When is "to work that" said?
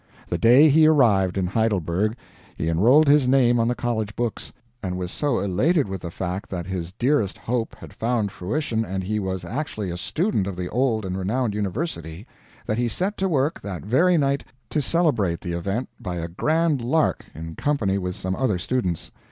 13.17-13.83